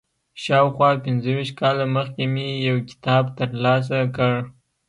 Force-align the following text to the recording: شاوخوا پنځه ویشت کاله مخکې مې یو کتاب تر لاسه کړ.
شاوخوا 0.43 0.89
پنځه 1.05 1.31
ویشت 1.35 1.55
کاله 1.59 1.85
مخکې 1.95 2.23
مې 2.33 2.47
یو 2.67 2.77
کتاب 2.89 3.23
تر 3.37 3.49
لاسه 3.63 3.97
کړ. 4.15 4.35